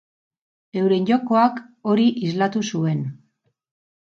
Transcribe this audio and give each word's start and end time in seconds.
Euren 0.79 1.05
jokoak 1.09 1.61
hori 1.91 2.07
islatu 2.31 2.63
zuen. 2.73 3.05